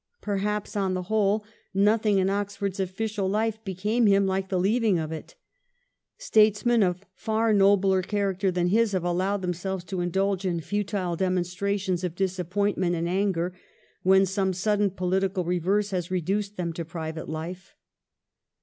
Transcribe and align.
Perhaps, 0.21 0.75
on 0.75 0.95
the 0.95 1.03
whole, 1.03 1.45
nothing 1.75 2.17
in 2.17 2.27
Oxford's 2.27 2.79
official 2.79 3.29
life 3.29 3.63
became 3.63 4.07
him 4.07 4.25
hke 4.25 4.45
to 4.45 4.49
the 4.49 4.59
leaving 4.59 4.97
of 4.97 5.11
it. 5.11 5.35
Statesmen 6.17 6.81
of 6.81 7.05
far 7.13 7.53
nobler 7.53 8.01
character 8.01 8.49
than 8.49 8.69
his 8.69 8.93
have 8.93 9.03
allowed 9.03 9.43
them 9.43 9.53
selves 9.53 9.83
to 9.83 10.01
indulge 10.01 10.43
in 10.43 10.59
futile 10.59 11.15
demonstrations 11.15 12.03
of 12.03 12.15
disap 12.15 12.49
pointment 12.49 12.95
and 12.95 13.07
anger 13.07 13.53
when 14.01 14.25
some 14.25 14.53
sudden 14.53 14.89
pohtical 14.89 15.45
reverse 15.45 15.91
has 15.91 16.09
reduced 16.09 16.57
them 16.57 16.73
to 16.73 16.83
private 16.83 17.29
life. 17.29 17.75